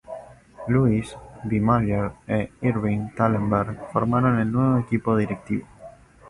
[0.67, 1.07] Louis
[1.47, 1.59] B.
[1.59, 5.67] Mayer e Irving Thalberg formaron el nuevo equipo directivo.